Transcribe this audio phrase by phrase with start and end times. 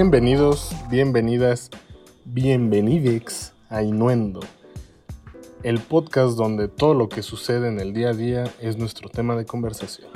[0.00, 1.70] Bienvenidos, bienvenidas,
[2.24, 4.38] bienvenidex a Inuendo,
[5.64, 9.34] el podcast donde todo lo que sucede en el día a día es nuestro tema
[9.34, 10.08] de conversación.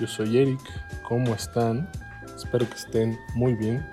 [0.00, 0.60] Yo soy Eric,
[1.08, 1.88] ¿cómo están?
[2.34, 3.86] Espero que estén muy bien.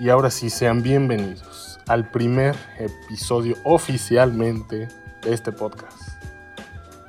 [0.00, 4.88] Y ahora sí, sean bienvenidos al primer episodio oficialmente
[5.22, 6.14] de este podcast.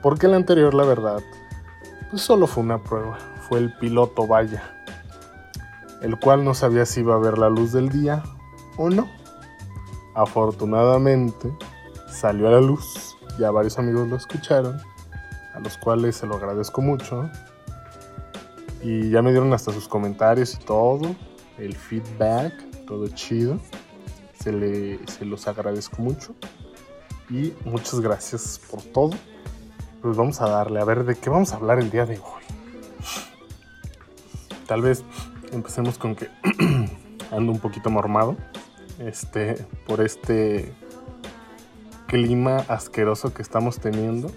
[0.01, 1.21] Porque el anterior, la verdad,
[2.09, 3.17] pues solo fue una prueba,
[3.47, 4.78] fue el piloto vaya,
[6.01, 8.23] el cual no sabía si iba a ver la luz del día
[8.77, 9.09] o no.
[10.15, 11.51] Afortunadamente
[12.11, 14.79] salió a la luz, ya varios amigos lo escucharon,
[15.53, 17.29] a los cuales se lo agradezco mucho.
[18.81, 21.15] Y ya me dieron hasta sus comentarios y todo,
[21.57, 22.53] el feedback,
[22.85, 23.59] todo chido.
[24.39, 26.33] Se, le, se los agradezco mucho.
[27.29, 29.11] Y muchas gracias por todo.
[30.01, 32.43] Pues vamos a darle, a ver de qué vamos a hablar el día de hoy.
[34.65, 35.03] Tal vez
[35.51, 36.29] empecemos con que
[37.31, 38.35] ando un poquito mormado.
[38.99, 40.73] Este, por este
[42.07, 44.29] clima asqueroso que estamos teniendo.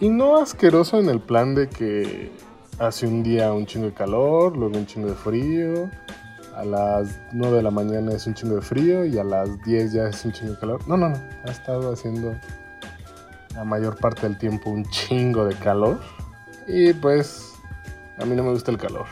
[0.00, 2.32] Y no asqueroso en el plan de que
[2.78, 5.90] hace un día un chingo de calor, luego un chingo de frío.
[6.54, 9.92] A las 9 de la mañana es un chingo de frío y a las 10
[9.92, 10.88] ya es un chingo de calor.
[10.88, 11.16] No, no, no.
[11.44, 12.34] Ha estado haciendo
[13.54, 16.00] la mayor parte del tiempo un chingo de calor.
[16.66, 17.52] Y pues
[18.18, 19.06] a mí no me gusta el calor.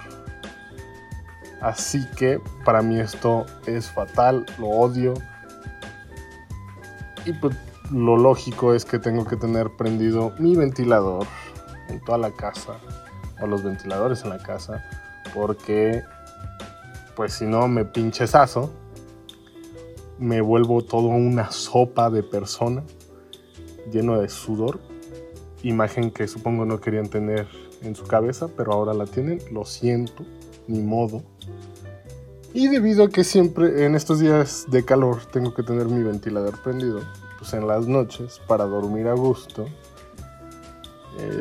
[1.65, 5.15] Así que para mí esto es fatal, lo odio.
[7.25, 7.57] Y pues
[7.91, 11.27] lo lógico es que tengo que tener prendido mi ventilador
[11.89, 12.75] en toda la casa.
[13.41, 14.85] O los ventiladores en la casa.
[15.33, 16.03] Porque
[17.17, 18.71] pues si no me pinchesazo.
[20.19, 22.85] Me vuelvo todo una sopa de persona
[23.91, 24.81] lleno de sudor.
[25.63, 27.49] Imagen que supongo no querían tener
[27.81, 29.39] en su cabeza, pero ahora la tienen.
[29.51, 30.27] Lo siento,
[30.69, 31.23] ni modo.
[32.55, 36.63] Y debido a que siempre en estos días de calor tengo que tener mi ventilador
[36.63, 37.01] prendido,
[37.37, 39.67] pues en las noches para dormir a gusto,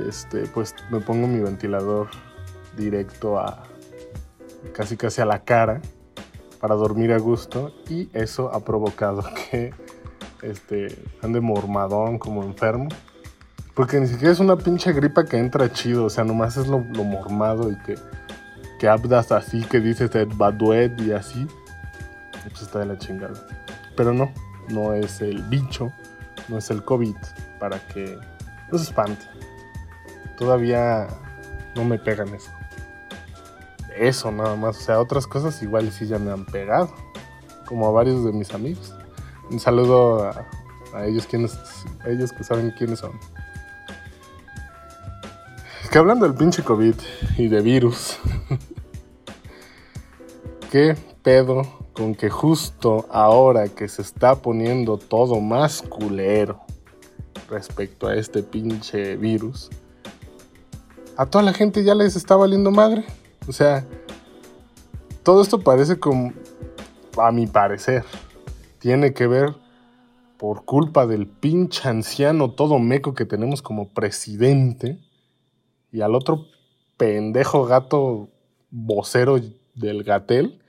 [0.07, 2.07] este, pues me pongo mi ventilador
[2.75, 3.61] directo a
[4.73, 5.83] casi casi a la cara
[6.59, 9.71] para dormir a gusto y eso ha provocado que
[10.41, 12.89] este, ande mormadón como enfermo.
[13.75, 16.79] Porque ni siquiera es una pinche gripa que entra chido, o sea, nomás es lo,
[16.79, 17.95] lo mormado y que,
[18.83, 21.47] que habdas así, que dices baduet y así.
[22.43, 23.33] Pues está de la chingada.
[23.95, 24.29] Pero no,
[24.67, 25.93] no es el bicho,
[26.49, 27.15] no es el COVID,
[27.61, 28.19] para que
[28.69, 29.25] no se espante.
[30.37, 31.07] Todavía
[31.77, 32.51] no me pegan eso.
[33.95, 36.93] Eso nada más, o sea, otras cosas igual sí ya me han pegado,
[37.65, 38.93] como a varios de mis amigos.
[39.49, 40.45] Un saludo a,
[40.93, 41.57] a ellos, quienes,
[42.03, 43.13] a ellos que saben quiénes son.
[45.89, 46.95] Que hablando del pinche COVID
[47.37, 48.17] y de virus,
[50.73, 51.61] ¿qué pedo
[51.93, 56.61] con que justo ahora que se está poniendo todo más culero
[57.47, 59.69] respecto a este pinche virus,
[61.15, 63.05] a toda la gente ya les está valiendo madre?
[63.47, 63.85] O sea,
[65.21, 66.33] todo esto parece como,
[67.19, 68.03] a mi parecer,
[68.79, 69.53] tiene que ver
[70.39, 74.97] por culpa del pinche anciano todo meco que tenemos como presidente
[75.91, 76.47] y al otro
[76.97, 78.29] pendejo gato
[78.71, 79.39] vocero
[79.75, 80.61] del gatel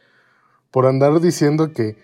[0.74, 1.96] por andar diciendo que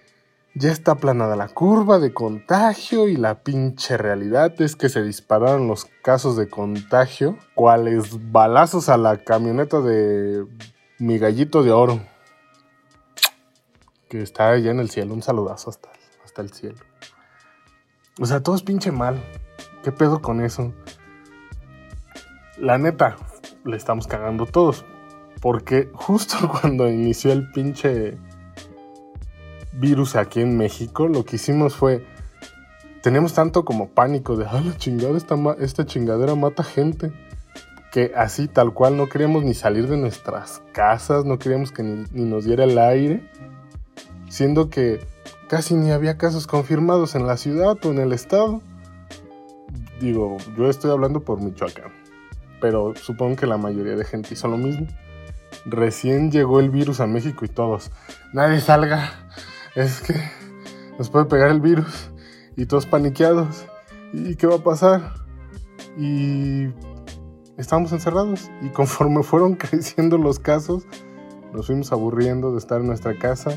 [0.54, 5.66] ya está aplanada la curva de contagio y la pinche realidad es que se dispararon
[5.66, 10.46] los casos de contagio, cuales balazos a la camioneta de
[11.00, 12.00] mi gallito de oro,
[14.08, 15.90] que está allá en el cielo, un saludazo hasta,
[16.24, 16.78] hasta el cielo.
[18.20, 19.20] O sea, todo es pinche mal.
[19.82, 20.72] ¿Qué pedo con eso?
[22.56, 23.16] La neta,
[23.64, 24.84] le estamos cagando todos.
[25.40, 28.16] Porque justo cuando inició el pinche
[29.80, 32.06] virus aquí en México, lo que hicimos fue.
[33.02, 37.12] Tenemos tanto como pánico de, ah, la chingada, esta, esta chingadera mata gente.
[37.90, 42.04] Que así, tal cual, no queríamos ni salir de nuestras casas, no queríamos que ni,
[42.12, 43.28] ni nos diera el aire.
[44.28, 45.00] Siendo que
[45.48, 48.60] casi ni había casos confirmados en la ciudad o en el estado.
[50.00, 52.00] Digo, yo estoy hablando por Michoacán
[52.60, 54.86] pero supongo que la mayoría de gente hizo lo mismo.
[55.64, 57.90] Recién llegó el virus a México y todos,
[58.32, 59.12] nadie salga,
[59.74, 60.14] es que
[60.98, 62.10] nos puede pegar el virus
[62.56, 63.66] y todos paniqueados.
[64.12, 65.14] ¿Y qué va a pasar?
[65.96, 66.68] Y
[67.56, 70.84] estábamos encerrados y conforme fueron creciendo los casos,
[71.52, 73.52] nos fuimos aburriendo de estar en nuestra casa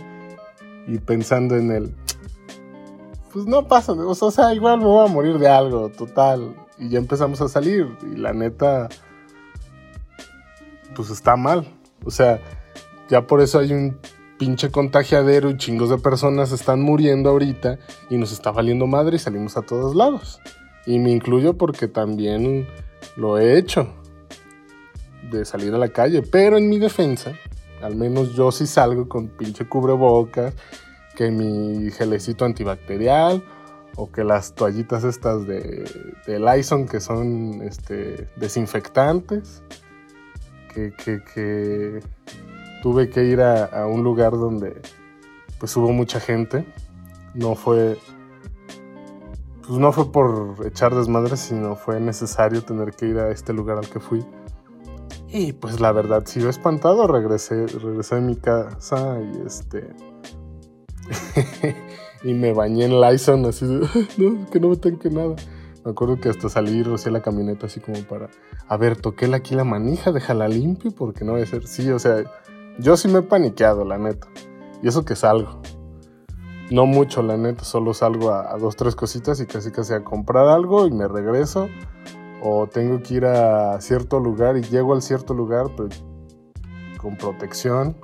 [0.88, 1.95] y pensando en el,
[3.31, 6.56] pues no pasa, o sea, igual me voy a morir de algo, total.
[6.77, 8.89] Y ya empezamos a salir y la neta,
[10.95, 11.68] pues está mal.
[12.04, 12.42] O sea,
[13.10, 13.98] ya por eso hay un
[14.44, 17.80] pinche contagiadero y chingos de personas están muriendo ahorita
[18.10, 20.42] y nos está valiendo madre y salimos a todos lados.
[20.86, 22.68] Y me incluyo porque también
[23.16, 23.88] lo he hecho
[25.31, 27.31] de salir a la calle, pero en mi defensa,
[27.81, 30.54] al menos yo sí salgo con pinche cubrebocas,
[31.16, 33.42] que mi gelecito antibacterial
[33.96, 35.89] o que las toallitas estas de,
[36.28, 39.63] de Lyson que son este, desinfectantes,
[40.74, 40.92] que,
[41.34, 42.01] que,
[42.83, 44.81] tuve que ir a, un lugar donde
[45.57, 46.65] pues hubo mucha gente,
[47.33, 47.97] no fue
[49.65, 53.77] pues no fue por echar desmadre, sino fue necesario tener que ir a este lugar
[53.77, 54.25] al que fui.
[55.30, 59.95] Y pues la verdad, si yo espantado, regresé, regresé a mi casa y este
[62.25, 63.88] y me bañé en Lyson, así de,
[64.18, 65.36] no, que no me tenga nada.
[65.86, 68.29] Me acuerdo que hasta salí y rocié la camioneta así como para,
[68.68, 71.65] a ver, toqué aquí la manija, déjala limpio porque no va a ser.
[71.65, 72.25] Sí, o sea,
[72.80, 74.28] yo sí me he paniqueado, la neta.
[74.81, 75.62] Y eso que salgo.
[76.72, 80.48] No mucho, la neta, solo salgo a, dos, tres cositas y casi casi a comprar
[80.48, 81.70] algo y me regreso.
[82.42, 86.04] O tengo que ir a cierto lugar y llego al cierto lugar, pues
[86.98, 87.96] con protección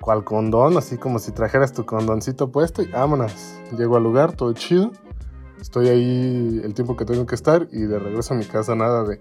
[0.00, 3.58] cual condón, así como si trajeras tu condoncito puesto y vámonos.
[3.76, 4.90] Llego al lugar, todo chido.
[5.60, 9.04] Estoy ahí el tiempo que tengo que estar y de regreso a mi casa nada
[9.04, 9.20] de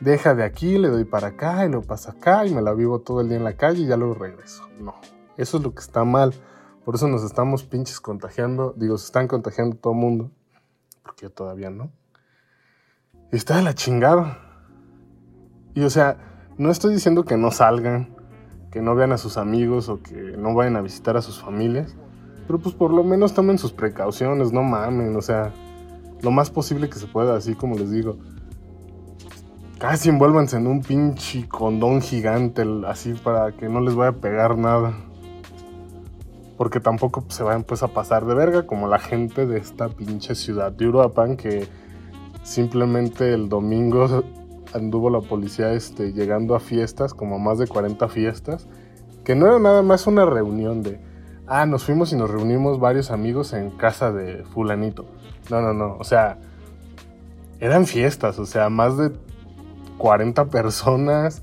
[0.00, 3.00] deja de aquí, le doy para acá y lo paso acá y me la vivo
[3.00, 4.68] todo el día en la calle y ya luego regreso.
[4.80, 4.94] No,
[5.36, 6.34] eso es lo que está mal.
[6.84, 8.74] Por eso nos estamos pinches contagiando.
[8.76, 10.30] Digo, se están contagiando todo el mundo.
[11.02, 11.90] Porque yo todavía no.
[13.30, 14.38] Y está de la chingada.
[15.74, 16.16] Y o sea,
[16.56, 18.16] no estoy diciendo que no salgan
[18.70, 21.94] que no vean a sus amigos o que no vayan a visitar a sus familias.
[22.46, 25.52] Pero pues por lo menos tomen sus precauciones, no mamen, o sea,
[26.22, 28.18] lo más posible que se pueda, así como les digo.
[29.78, 34.58] Casi envuélvanse en un pinche condón gigante, así para que no les vaya a pegar
[34.58, 34.92] nada.
[36.56, 40.34] Porque tampoco se vayan pues a pasar de verga como la gente de esta pinche
[40.34, 41.68] ciudad de Uruapan que
[42.42, 44.24] simplemente el domingo
[44.74, 48.66] anduvo la policía este, llegando a fiestas, como más de 40 fiestas,
[49.22, 51.00] que no era nada más una reunión de,
[51.46, 55.06] ah, nos fuimos y nos reunimos varios amigos en casa de fulanito.
[55.50, 56.38] No, no, no, o sea,
[57.60, 59.12] eran fiestas, o sea, más de
[59.98, 61.42] 40 personas,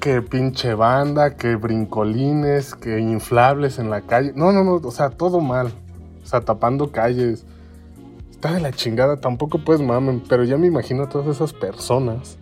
[0.00, 4.32] que pinche banda, que brincolines, que inflables en la calle.
[4.36, 5.72] No, no, no, o sea, todo mal.
[6.22, 7.44] O sea, tapando calles.
[8.30, 12.38] Está de la chingada, tampoco pues mamen, pero ya me imagino a todas esas personas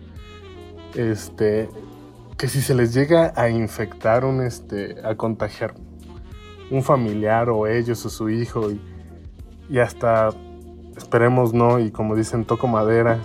[0.97, 1.69] este,
[2.37, 5.73] que si se les llega a infectar un, este, a contagiar
[6.69, 8.71] un familiar o ellos o su hijo
[9.69, 10.29] y, hasta,
[10.97, 13.19] esperemos no, y como dicen, toco madera,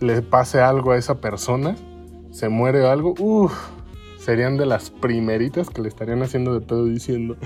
[0.00, 1.76] le pase algo a esa persona,
[2.30, 3.52] se muere algo, uff,
[4.18, 7.36] serían de las primeritas que le estarían haciendo de pedo diciendo,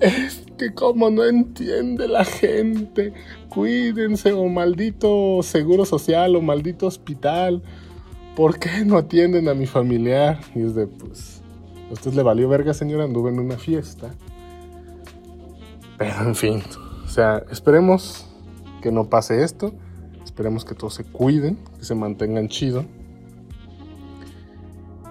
[0.00, 3.12] es que como no entiende la gente,
[3.48, 7.62] cuídense o maldito seguro social o maldito hospital
[8.36, 10.38] ¿por qué no atienden a mi familiar?
[10.54, 11.42] Y es de, pues,
[11.90, 14.14] a usted le valió verga, señora, anduve en una fiesta.
[15.98, 16.62] Pero en fin,
[17.04, 18.26] o sea, esperemos
[18.82, 19.72] que no pase esto.
[20.26, 22.84] Esperemos que todos se cuiden, que se mantengan chido.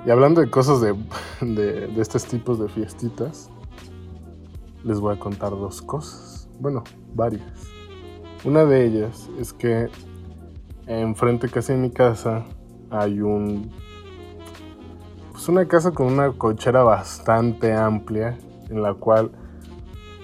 [0.06, 0.94] Y hablando de cosas de,
[1.42, 3.50] de, de estos tipos de fiestitas,
[4.84, 6.50] les voy a contar dos cosas.
[6.60, 6.84] Bueno,
[7.16, 7.64] varias.
[8.44, 9.90] Una de ellas es que
[10.86, 12.46] enfrente casi de mi casa
[12.92, 13.72] hay un
[15.32, 18.38] pues una casa con una cochera bastante amplia
[18.70, 19.32] en la cual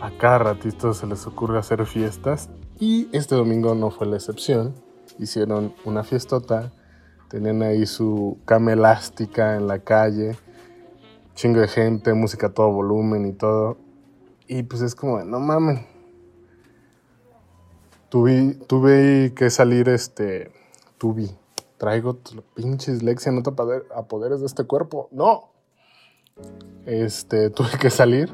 [0.02, 2.50] a cada ratito se les ocurre hacer fiestas
[2.82, 4.74] y este domingo no fue la excepción.
[5.20, 6.74] Hicieron una fiestota,
[7.30, 10.36] tenían ahí su cama elástica en la calle,
[11.36, 13.78] chingo de gente, música a todo volumen y todo.
[14.48, 15.86] Y pues es como, no mamen.
[18.10, 20.52] Tuve, tuve que salir este,
[20.98, 21.30] tuve,
[21.78, 22.18] traigo
[22.56, 25.08] pinche dislexia, no te poderes de este cuerpo.
[25.12, 25.52] No.
[26.88, 28.34] Este, tuve que salir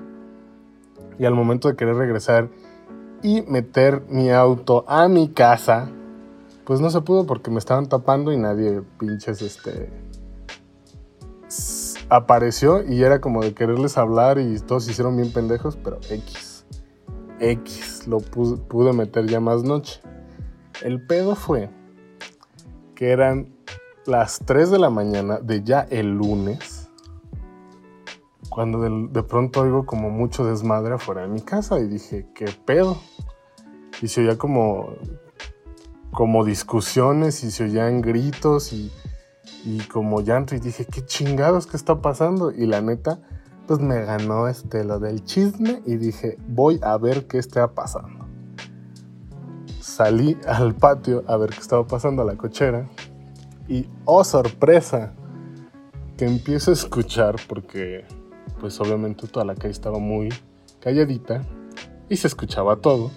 [1.20, 2.50] y al momento de querer regresar
[3.27, 5.89] y meter mi auto a mi casa,
[6.63, 9.89] pues no se pudo porque me estaban tapando y nadie pinches este
[12.10, 16.65] apareció y era como de quererles hablar y todos se hicieron bien pendejos, pero X.
[17.41, 20.00] X lo pude meter ya más noche.
[20.81, 21.69] El pedo fue
[22.96, 23.53] que eran
[24.05, 26.76] las 3 de la mañana de ya el lunes,
[28.57, 32.97] cuando de, pronto oigo como mucho desmadre afuera de mi casa y dije, ¿qué pedo?
[34.01, 34.95] Y se oía como,
[36.11, 38.91] como discusiones y se oían gritos y,
[39.63, 42.51] y como llanto y dije, ¿qué chingados que está pasando?
[42.51, 43.19] Y la neta,
[43.67, 48.25] pues me ganó este, lo del chisme y dije, voy a ver qué está pasando.
[49.79, 52.89] Salí al patio a ver qué estaba pasando a la cochera
[53.67, 55.13] y, oh sorpresa,
[56.17, 58.03] que empiezo a escuchar porque
[58.60, 60.30] pues obviamente toda la calle estaba muy
[60.80, 61.42] calladita
[62.10, 63.12] y se escuchaba todo.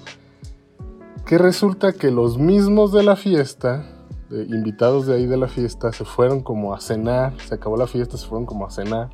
[1.27, 3.87] Que resulta que los mismos de la fiesta,
[4.31, 8.17] invitados de ahí de la fiesta, se fueron como a cenar, se acabó la fiesta,
[8.17, 9.11] se fueron como a cenar.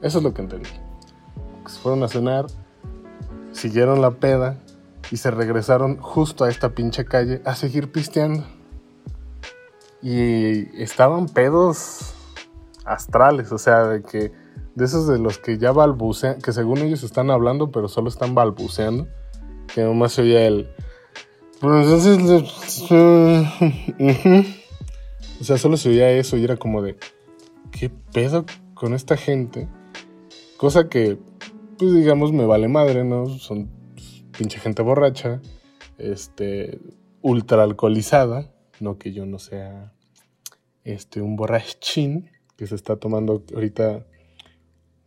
[0.00, 0.70] Eso es lo que entendí.
[1.66, 2.46] Se fueron a cenar,
[3.52, 4.58] siguieron la peda
[5.10, 8.44] y se regresaron justo a esta pinche calle a seguir pisteando.
[10.00, 12.14] Y estaban pedos
[12.84, 14.32] astrales, o sea, de que
[14.74, 18.34] de esos de los que ya balbucean, que según ellos están hablando, pero solo están
[18.34, 19.06] balbuceando,
[19.74, 20.68] que nomás se oía el...
[25.40, 26.96] O sea, solo se oía eso y era como de,
[27.70, 29.68] ¿qué pedo con esta gente?
[30.56, 31.18] Cosa que,
[31.78, 33.26] pues digamos, me vale madre, ¿no?
[33.26, 33.68] Son
[34.36, 35.40] pinche gente borracha,
[35.98, 36.80] este,
[37.20, 39.92] ultra alcoholizada, no que yo no sea,
[40.84, 44.06] este, un borrachín que se está tomando ahorita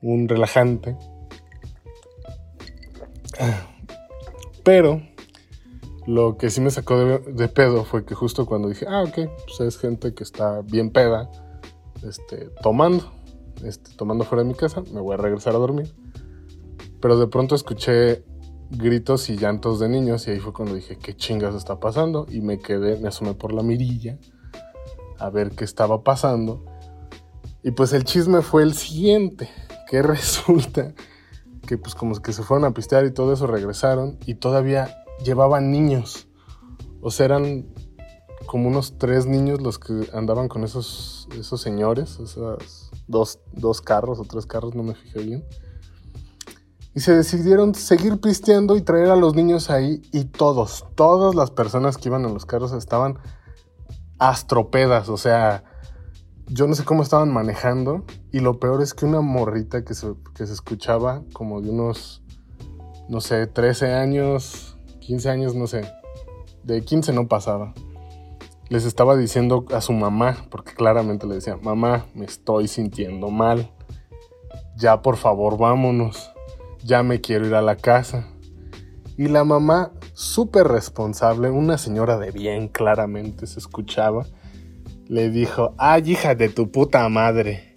[0.01, 0.97] un relajante.
[4.63, 5.01] Pero
[6.07, 9.59] lo que sí me sacó de, pedo fue que justo cuando dije, ah, ok, pues
[9.61, 11.29] es gente que está bien peda,
[12.07, 13.11] este, tomando,
[13.63, 15.93] este, tomando fuera de mi casa, me voy a regresar a dormir.
[17.01, 18.23] Pero de pronto escuché
[18.71, 22.25] gritos y llantos de niños y ahí fue cuando dije, ¿qué chingas está pasando?
[22.29, 24.17] Y me quedé, me asomé por la mirilla
[25.19, 26.65] a ver qué estaba pasando.
[27.63, 29.49] Y pues el chisme fue el siguiente
[29.87, 30.93] que resulta
[31.65, 35.71] que pues como que se fueron a pistear y todo eso regresaron y todavía llevaban
[35.71, 36.27] niños.
[37.01, 37.65] O sea, eran
[38.45, 44.19] como unos tres niños los que andaban con esos, esos señores, esos dos, dos carros
[44.19, 45.45] o tres carros, no me fijé bien.
[46.93, 51.51] Y se decidieron seguir pisteando y traer a los niños ahí y todos, todas las
[51.51, 53.19] personas que iban en los carros estaban
[54.17, 55.63] astropedas, o sea,
[56.47, 60.13] yo no sé cómo estaban manejando y lo peor es que una morrita que se,
[60.35, 62.21] que se escuchaba como de unos,
[63.07, 65.89] no sé, 13 años, 15 años, no sé,
[66.61, 67.73] de 15 no pasaba.
[68.67, 73.71] Les estaba diciendo a su mamá, porque claramente le decía, mamá, me estoy sintiendo mal.
[74.75, 76.29] Ya por favor vámonos.
[76.83, 78.27] Ya me quiero ir a la casa.
[79.15, 84.25] Y la mamá, súper responsable, una señora de bien claramente se escuchaba,
[85.07, 87.74] le dijo, ay hija de tu puta madre,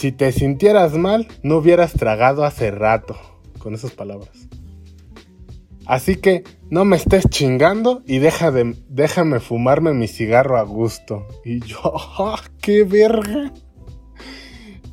[0.00, 3.18] si te sintieras mal, no hubieras tragado hace rato,
[3.58, 4.48] con esas palabras.
[5.84, 11.26] Así que no me estés chingando y deja de, déjame fumarme mi cigarro a gusto.
[11.44, 11.80] Y yo,
[12.18, 13.52] ¡ah, qué verga!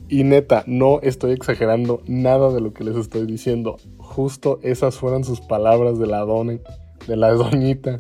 [0.10, 3.78] Y neta, no estoy exagerando nada de lo que les estoy diciendo.
[4.00, 6.60] Justo esas fueron sus palabras de la dona,
[7.08, 7.98] de la doñita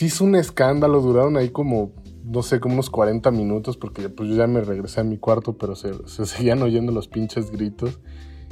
[0.00, 1.92] sí es un escándalo, duraron ahí como,
[2.30, 5.58] no sé, como unos 40 minutos, porque pues yo ya me regresé a mi cuarto,
[5.58, 5.92] pero se,
[6.26, 7.98] seguían oyendo los pinches gritos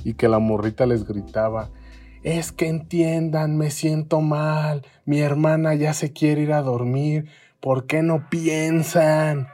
[0.05, 1.71] y que la morrita les gritaba,
[2.25, 7.29] es que entiendan, me siento mal, mi hermana ya se quiere ir a dormir,
[7.61, 9.47] ¿por qué no piensan?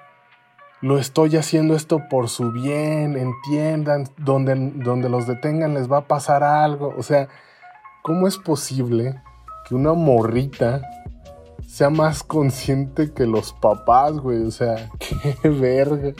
[0.81, 6.09] Lo estoy haciendo esto por su bien, entiendan, donde, donde los detengan les va a
[6.09, 6.95] pasar algo.
[6.99, 7.29] O sea,
[8.03, 9.15] ¿cómo es posible
[9.67, 10.83] que una morrita
[11.75, 14.47] sea más consciente que los papás, güey.
[14.47, 14.93] O sea,
[15.43, 16.13] qué verga.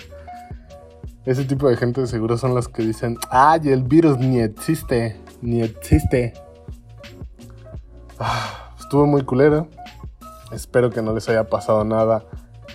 [1.25, 5.63] Ese tipo de gente seguro son los que dicen, ay, el virus ni existe, ni
[5.63, 6.35] existe.
[8.19, 9.69] Ah, estuvo muy culero.
[10.51, 12.25] Espero que no les haya pasado nada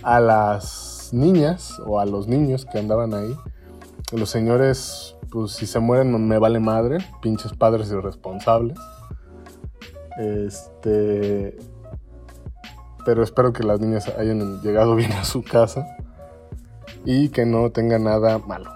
[0.01, 3.35] a las niñas o a los niños que andaban ahí.
[4.13, 8.77] Los señores, pues si se mueren me vale madre, pinches padres irresponsables.
[10.17, 11.57] Este,
[13.05, 15.85] pero espero que las niñas hayan llegado bien a su casa
[17.05, 18.71] y que no tenga nada malo.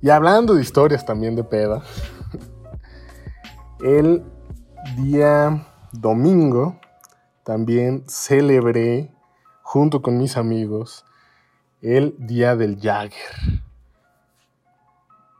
[0.00, 1.82] Y hablando de historias también de peda,
[3.84, 4.24] el
[4.96, 6.80] día domingo
[7.44, 9.12] también celebré
[9.62, 11.04] junto con mis amigos
[11.82, 13.62] el Día del Jagger.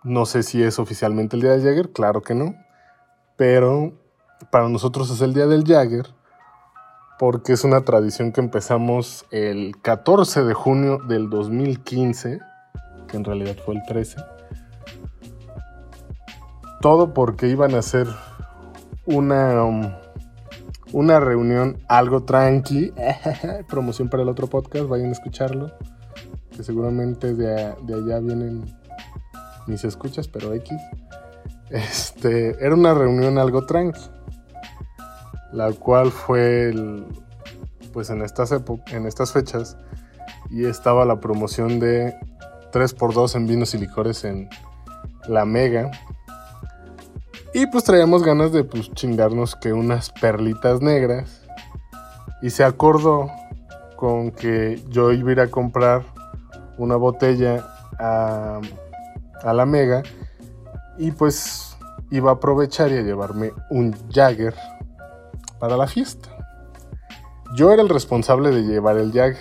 [0.03, 2.55] No sé si es oficialmente el Día del Jagger, claro que no,
[3.37, 3.93] pero
[4.51, 6.20] para nosotros es el Día del Jagger
[7.21, 12.41] porque es una tradición que empezamos el 14 de junio del 2015,
[13.09, 14.17] que en realidad fue el 13.
[16.81, 18.07] Todo porque iban a hacer
[19.05, 19.93] una, um,
[20.93, 22.95] una reunión algo tranqui.
[23.69, 25.73] Promoción para el otro podcast, vayan a escucharlo.
[26.57, 28.65] Que seguramente de, de allá vienen
[29.67, 30.75] mis escuchas, pero X.
[31.69, 34.01] Este, era una reunión algo tranqui.
[35.53, 36.73] La cual fue
[37.93, 39.77] pues en estas, en estas fechas.
[40.51, 42.15] Y estaba la promoción de
[42.73, 44.49] 3x2 en vinos y licores en
[45.29, 45.91] la Mega.
[47.53, 51.43] Y pues traíamos ganas de pues chingarnos que unas perlitas negras.
[52.43, 53.31] Y se acordó
[53.97, 56.05] con que yo iba a ir a comprar
[56.79, 57.67] una botella
[57.99, 58.61] a,
[59.43, 60.03] a la Mega.
[60.97, 61.77] Y pues
[62.11, 64.55] iba a aprovechar y a llevarme un Jagger
[65.61, 66.31] para la fiesta.
[67.55, 69.39] Yo era el responsable de llevar el Jagger.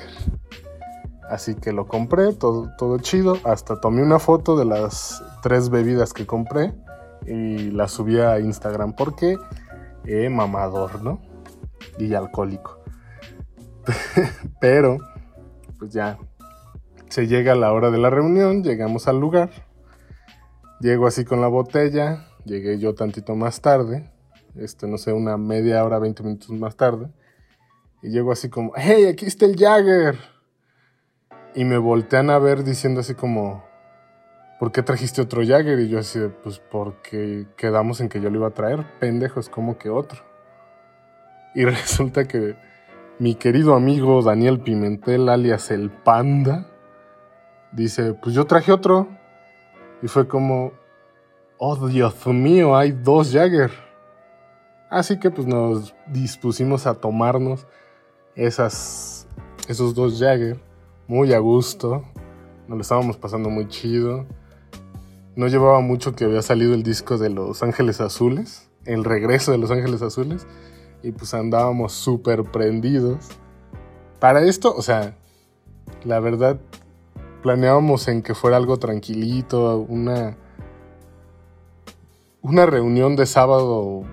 [1.30, 3.38] Así que lo compré, todo, todo chido.
[3.44, 6.74] Hasta tomé una foto de las tres bebidas que compré
[7.26, 9.38] y la subí a Instagram porque
[10.06, 11.22] eh, mamador, ¿no?
[11.98, 12.80] Y alcohólico.
[14.60, 14.98] Pero,
[15.78, 16.18] pues ya,
[17.10, 19.50] se llega la hora de la reunión, llegamos al lugar,
[20.80, 24.12] llego así con la botella, llegué yo tantito más tarde,
[24.56, 27.10] este, no sé, una media hora, 20 minutos más tarde,
[28.02, 30.18] y llego así como, hey, aquí está el Jagger.
[31.56, 33.64] Y me voltean a ver diciendo así como,
[34.60, 35.80] ¿por qué trajiste otro Jagger?
[35.80, 39.50] Y yo así, pues porque quedamos en que yo lo iba a traer, pendejo, es
[39.50, 40.22] como que otro.
[41.56, 42.56] Y resulta que
[43.20, 46.68] mi querido amigo Daniel Pimentel, alias el Panda,
[47.72, 49.08] dice, pues yo traje otro.
[50.02, 50.72] Y fue como,
[51.58, 53.89] oh Dios mío, hay dos Jagger.
[54.90, 57.68] Así que pues nos dispusimos a tomarnos
[58.36, 59.28] esas,
[59.68, 60.60] esos dos Jagger
[61.08, 62.04] muy a gusto.
[62.68, 64.26] Nos lo estábamos pasando muy chido.
[65.36, 69.60] No llevaba mucho que había salido el disco de Los Ángeles Azules, el regreso de
[69.60, 70.48] Los Ángeles Azules,
[71.04, 73.30] y pues andábamos súper prendidos.
[74.20, 75.16] Para esto, o sea,
[76.04, 76.60] la verdad,
[77.44, 80.36] planeábamos en que fuera algo tranquilito, una,
[82.42, 84.04] una reunión de sábado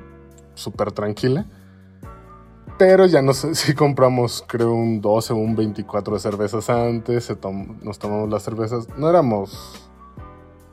[0.57, 1.47] súper tranquila.
[2.77, 7.33] Pero ya no sé si compramos, creo, un 12 o un 24 de cervezas antes,
[7.83, 8.89] nos tomamos las cervezas.
[8.99, 9.87] No éramos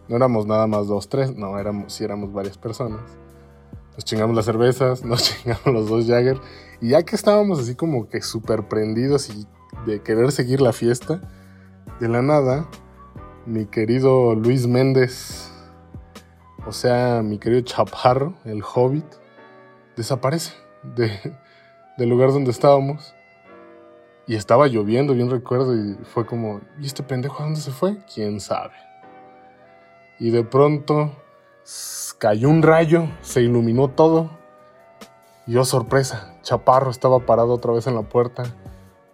[0.07, 3.01] no éramos nada más dos, tres, no, éramos, sí éramos varias personas.
[3.95, 6.39] Nos chingamos las cervezas, nos chingamos los dos Jagger.
[6.81, 9.47] Y ya que estábamos así como que súper prendidos y
[9.85, 11.21] de querer seguir la fiesta,
[11.99, 12.67] de la nada,
[13.45, 15.49] mi querido Luis Méndez,
[16.65, 19.05] o sea, mi querido Chaparro, el hobbit,
[19.95, 20.53] desaparece
[20.84, 21.36] de,
[21.97, 23.13] del lugar donde estábamos.
[24.25, 27.97] Y estaba lloviendo, bien recuerdo, y fue como, ¿y este pendejo a dónde se fue?
[28.06, 28.73] ¿Quién sabe?
[30.19, 31.12] y de pronto
[32.17, 34.29] cayó un rayo, se iluminó todo.
[35.45, 38.43] Y oh sorpresa, Chaparro estaba parado otra vez en la puerta,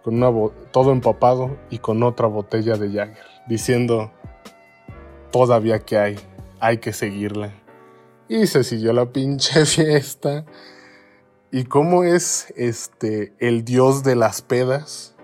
[0.04, 0.30] con una
[0.70, 4.12] todo empapado y con otra botella de Jagger, diciendo,
[5.32, 6.16] todavía que hay,
[6.60, 7.52] hay que seguirla.
[8.30, 10.44] Y se siguió la pinche fiesta.
[11.50, 15.16] ¿Y cómo es este el dios de las pedas?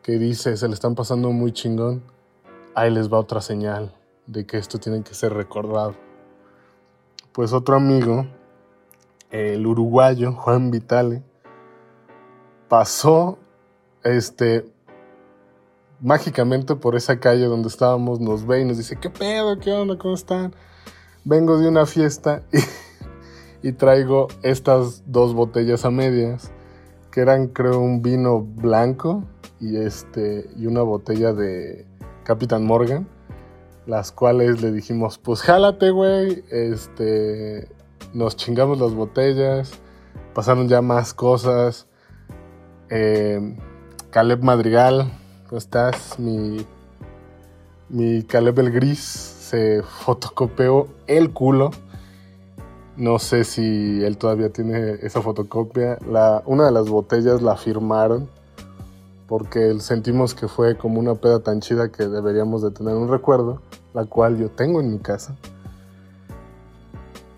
[0.00, 2.04] Que dice, se le están pasando muy chingón.
[2.76, 3.92] Ahí les va otra señal
[4.28, 5.96] de que esto tiene que ser recordado.
[7.32, 8.28] Pues otro amigo,
[9.32, 11.24] el uruguayo Juan Vitale,
[12.68, 13.40] pasó
[14.04, 14.64] este
[16.00, 19.58] mágicamente por esa calle donde estábamos, nos ve y nos dice, ¿qué pedo?
[19.58, 19.98] ¿Qué onda?
[19.98, 20.54] ¿Cómo están?
[21.24, 22.42] Vengo de una fiesta
[23.62, 26.50] y, y traigo estas dos botellas a medias,
[27.10, 29.24] que eran creo un vino blanco
[29.60, 31.86] y, este, y una botella de
[32.24, 33.08] Capitán Morgan
[33.86, 37.68] las cuales le dijimos, pues jálate, güey, este,
[38.12, 39.72] nos chingamos las botellas,
[40.34, 41.86] pasaron ya más cosas.
[42.88, 43.56] Eh,
[44.10, 45.10] Caleb Madrigal,
[45.48, 46.18] ¿cómo estás?
[46.18, 46.64] Mi,
[47.88, 51.70] mi Caleb el Gris se fotocopió el culo.
[52.96, 55.98] No sé si él todavía tiene esa fotocopia.
[56.10, 58.28] La, una de las botellas la firmaron
[59.28, 63.60] porque sentimos que fue como una peda tan chida que deberíamos de tener un recuerdo,
[63.92, 65.36] la cual yo tengo en mi casa.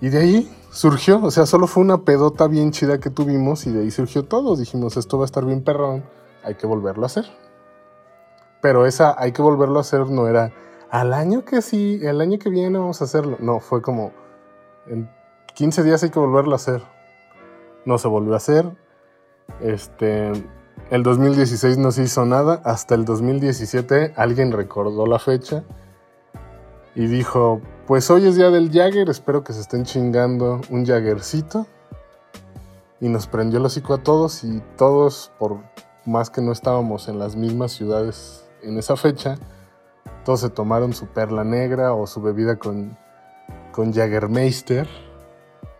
[0.00, 3.72] Y de ahí surgió, o sea, solo fue una pedota bien chida que tuvimos y
[3.72, 4.56] de ahí surgió todo.
[4.56, 6.04] Dijimos, esto va a estar bien perrón,
[6.44, 7.24] hay que volverlo a hacer.
[8.62, 10.52] Pero esa hay que volverlo a hacer no era
[10.90, 13.36] al año que sí, el año que viene vamos a hacerlo.
[13.40, 14.12] No, fue como
[14.86, 15.10] en
[15.54, 16.82] 15 días hay que volverlo a hacer.
[17.84, 18.70] No se volvió a hacer.
[19.60, 20.32] Este,
[20.90, 25.64] el 2016 no se hizo nada, hasta el 2017 alguien recordó la fecha
[26.94, 31.66] y dijo, pues hoy es día del Jagger, espero que se estén chingando un Jaggercito.
[33.00, 35.58] y nos prendió el hocico a todos y todos, por
[36.06, 39.38] más que no estábamos en las mismas ciudades en esa fecha,
[40.24, 42.98] todos se tomaron su perla negra o su bebida con,
[43.72, 44.88] con Jagermeister.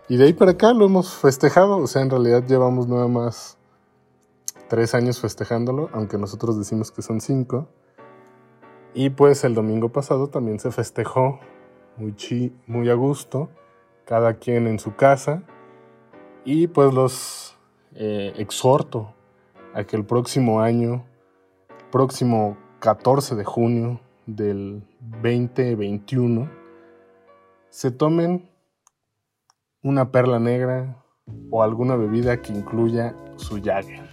[0.09, 3.59] Y de ahí para acá lo hemos festejado, o sea, en realidad llevamos nada más
[4.69, 7.69] tres años festejándolo, aunque nosotros decimos que son cinco.
[8.95, 11.41] Y pues el domingo pasado también se festejó
[11.97, 12.15] muy,
[12.67, 13.49] muy a gusto,
[14.05, 15.43] cada quien en su casa.
[16.45, 17.57] Y pues los
[17.95, 19.13] eh, exhorto
[19.75, 21.05] a que el próximo año,
[21.91, 24.83] próximo 14 de junio del
[25.23, 26.51] 2021,
[27.71, 28.51] se tomen
[29.83, 31.05] una perla negra
[31.51, 34.09] o alguna bebida que incluya su Jagger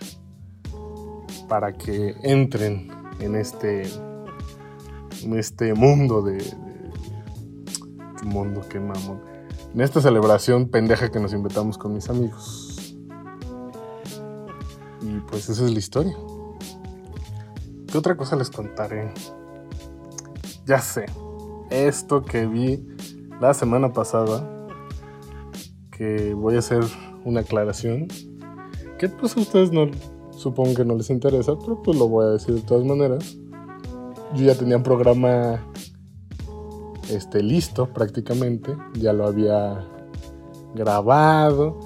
[1.49, 3.84] para que entren en este
[5.36, 9.21] este mundo de, de mundo que mamón
[9.73, 12.97] en esta celebración pendeja que nos inventamos con mis amigos
[15.02, 16.15] y pues esa es la historia
[17.88, 19.13] ¿qué otra cosa les contaré?
[20.65, 21.06] Ya sé
[21.69, 22.86] esto que vi
[23.41, 24.67] la semana pasada
[25.91, 26.84] que voy a hacer
[27.26, 28.08] una aclaración
[28.97, 29.89] que pues a ustedes no
[30.38, 33.38] supongo que no les interesa, pero pues lo voy a decir de todas maneras.
[34.36, 35.63] Yo ya tenía un programa
[37.10, 39.88] este, listo prácticamente, ya lo había
[40.73, 41.78] grabado,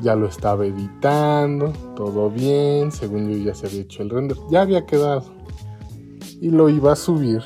[0.00, 4.62] ya lo estaba editando, todo bien, según yo ya se había hecho el render, ya
[4.62, 5.24] había quedado.
[6.40, 7.42] Y lo iba a subir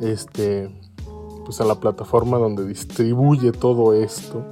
[0.00, 0.70] este
[1.44, 4.44] pues a la plataforma donde distribuye todo esto.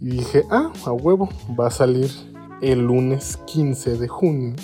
[0.00, 2.10] Y dije, ah, a huevo, va a salir
[2.60, 4.54] el lunes 15 de junio.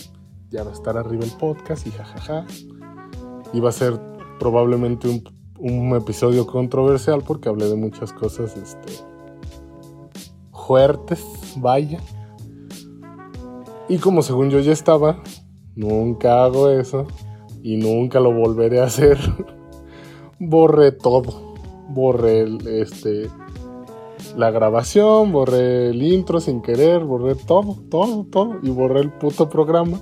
[0.51, 2.47] Ya va a estar arriba el podcast y jajaja.
[3.53, 4.01] Y va a ser
[4.41, 8.93] probablemente un, episodio controversial porque hablé de muchas cosas este,
[10.53, 11.23] fuertes,
[11.57, 12.01] vaya.
[13.89, 15.23] Y como según yo ya estaba,
[15.75, 17.07] nunca hago eso
[17.63, 19.19] y nunca lo volveré a hacer.
[20.39, 21.55] borré todo.
[21.89, 22.47] Borré
[22.81, 23.29] este
[24.37, 28.59] la grabación, borré el intro sin querer, borré todo, todo, todo.
[28.63, 29.99] Y borré el puto programa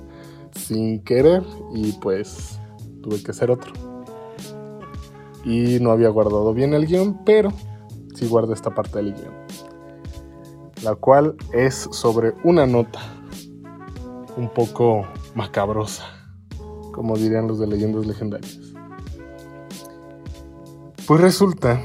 [0.52, 1.42] sin querer.
[1.74, 2.58] Y pues
[3.02, 3.72] tuve que hacer otro.
[5.44, 7.52] Y no había guardado bien el guion, pero
[8.14, 9.32] sí guardé esta parte del guion.
[10.82, 13.00] La cual es sobre una nota
[14.36, 16.04] un poco macabrosa,
[16.96, 18.58] como dirían los de leyendas legendarias.
[21.06, 21.80] Pues resulta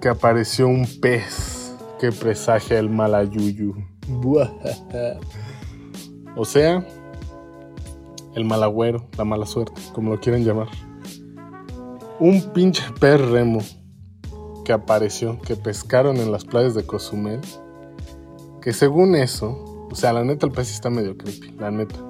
[0.00, 3.72] que apareció un pez que presagia el malayuyu.
[6.36, 6.84] o sea,
[8.34, 10.68] el malagüero, la mala suerte, como lo quieren llamar.
[12.18, 13.60] Un pinche pez remo
[14.64, 17.40] que apareció, que pescaron en las playas de Cozumel.
[18.60, 22.05] Que según eso, o sea, la neta el pez está medio creepy, la neta.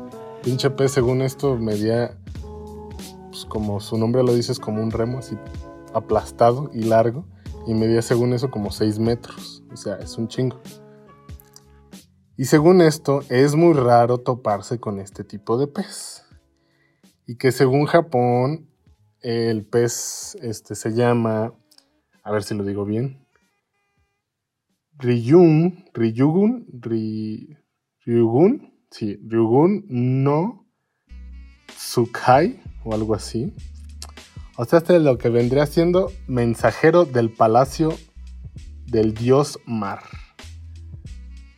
[0.46, 2.16] Pinche pez, según esto, medía,
[3.30, 5.36] pues como su nombre lo dice, es como un remo así
[5.92, 7.26] aplastado y largo
[7.66, 9.64] y medía según eso como 6 metros.
[9.72, 10.60] O sea, es un chingo.
[12.36, 16.24] Y según esto, es muy raro toparse con este tipo de pez.
[17.26, 18.70] Y que según Japón,
[19.22, 21.54] el pez este, se llama,
[22.22, 23.26] a ver si lo digo bien,
[24.96, 26.68] Ryun, Ryugun,
[28.04, 30.66] Ryugun, sí, Ryugun no
[31.66, 33.54] Tsukai o algo así.
[34.56, 37.94] O sea, este es lo que vendría siendo mensajero del palacio
[38.86, 40.00] del dios mar.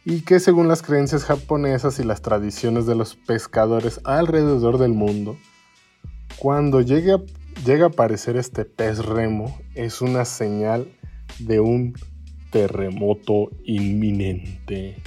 [0.04, 5.36] Y que según las creencias japonesas y las tradiciones de los pescadores alrededor del mundo,
[6.38, 7.16] cuando llegue
[7.64, 10.88] llega a aparecer este pez remo, es una señal
[11.38, 11.94] de un
[12.50, 15.02] terremoto inminente.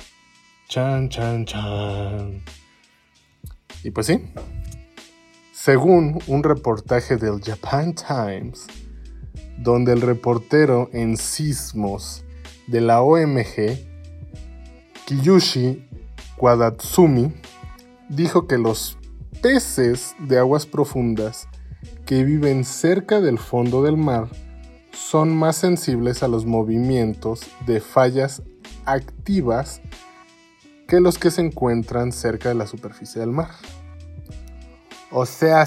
[0.71, 2.41] Chan, chan, chan.
[3.83, 4.31] Y pues sí,
[5.51, 8.67] según un reportaje del Japan Times,
[9.57, 12.23] donde el reportero en sismos
[12.67, 13.85] de la OMG,
[15.07, 15.89] Kiyushi
[16.37, 17.33] Wadatsumi,
[18.07, 18.97] dijo que los
[19.41, 21.49] peces de aguas profundas
[22.05, 24.29] que viven cerca del fondo del mar
[24.93, 28.41] son más sensibles a los movimientos de fallas
[28.85, 29.81] activas
[30.91, 33.51] que los que se encuentran cerca de la superficie del mar.
[35.09, 35.65] O sea,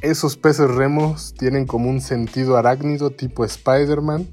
[0.00, 4.26] esos peces remos tienen como un sentido arácnido tipo Spider-Man,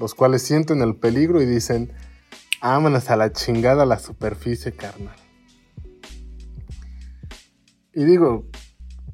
[0.00, 1.92] los cuales sienten el peligro y dicen,
[2.60, 5.14] ámanos a la chingada la superficie, carnal.
[7.94, 8.46] Y digo,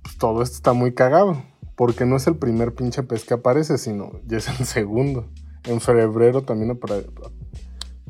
[0.02, 1.42] pues, todo esto está muy cagado,
[1.76, 5.28] porque no es el primer pinche pez que aparece, sino ya es el segundo.
[5.64, 6.70] En febrero también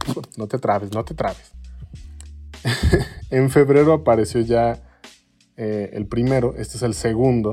[0.37, 1.53] no te trabes, no te trabes.
[3.31, 4.83] en febrero apareció ya
[5.57, 7.51] eh, el primero, este es el segundo.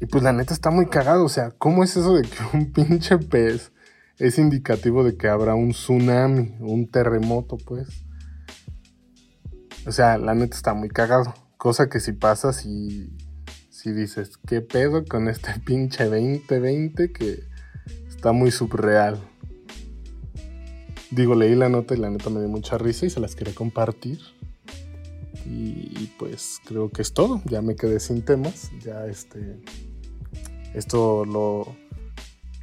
[0.00, 2.72] Y pues la neta está muy cagado, o sea, ¿cómo es eso de que un
[2.72, 3.72] pinche pez
[4.18, 7.88] es indicativo de que habrá un tsunami, un terremoto, pues?
[9.86, 11.34] O sea, la neta está muy cagado.
[11.56, 13.16] Cosa que si pasas y
[13.70, 17.44] si dices, ¿qué pedo con este pinche 2020 que
[18.08, 19.18] está muy subreal?
[21.10, 23.54] Digo, leí la nota y la neta me dio mucha risa y se las quería
[23.54, 24.18] compartir.
[25.46, 27.40] Y, pues creo que es todo.
[27.46, 28.70] Ya me quedé sin temas.
[28.84, 29.60] Ya este.
[30.74, 31.74] Esto lo,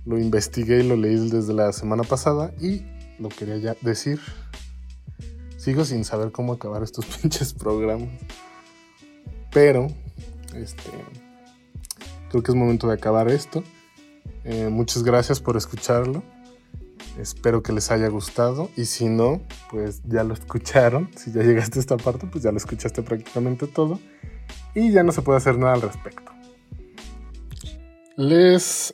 [0.06, 2.84] lo investigué y lo leí desde la semana pasada y
[3.18, 4.20] lo quería ya decir.
[5.58, 8.10] Sigo sin saber cómo acabar estos pinches programas.
[9.52, 9.88] Pero,
[10.54, 10.92] este.
[12.30, 13.64] Creo que es momento de acabar esto.
[14.44, 16.22] Eh, muchas gracias por escucharlo.
[17.20, 21.10] Espero que les haya gustado y si no, pues ya lo escucharon.
[21.18, 24.00] Si ya llegaste a esta parte, pues ya lo escuchaste prácticamente todo
[24.74, 26.32] y ya no se puede hacer nada al respecto.
[28.18, 28.94] Les,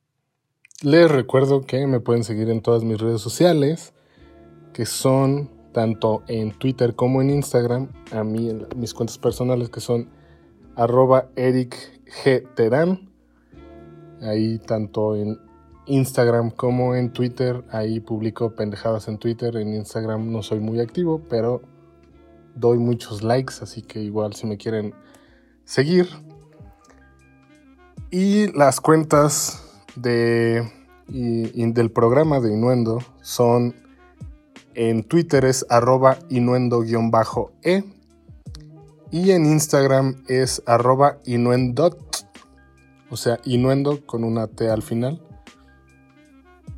[0.82, 3.92] les recuerdo que me pueden seguir en todas mis redes sociales,
[4.72, 9.80] que son tanto en Twitter como en Instagram, a mí en mis cuentas personales que
[9.80, 10.10] son
[10.76, 11.28] arroba
[14.22, 15.49] ahí tanto en
[15.86, 17.64] Instagram como en Twitter.
[17.70, 19.56] Ahí publico pendejadas en Twitter.
[19.56, 21.62] En Instagram no soy muy activo, pero
[22.54, 24.94] doy muchos likes, así que igual si me quieren
[25.64, 26.08] seguir.
[28.10, 29.64] Y las cuentas
[29.94, 30.68] de,
[31.06, 33.74] del programa de Inuendo son
[34.74, 37.84] en Twitter es arroba inuendo-e
[39.10, 42.26] y en Instagram es arroba inuendot,
[43.10, 45.20] o sea, inuendo con una T al final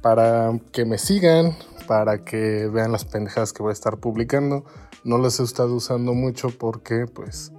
[0.03, 4.65] para que me sigan, para que vean las pendejadas que voy a estar publicando.
[5.05, 7.53] No las he estado usando mucho porque pues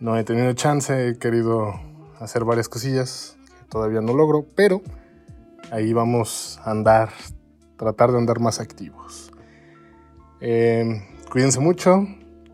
[0.00, 1.72] no he tenido chance, he querido
[2.20, 4.82] hacer varias cosillas que todavía no logro, pero
[5.70, 7.10] ahí vamos a andar,
[7.76, 9.32] tratar de andar más activos.
[10.40, 12.06] Eh, cuídense mucho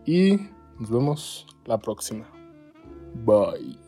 [0.05, 2.25] y nos vemos la próxima.
[3.25, 3.84] Bye.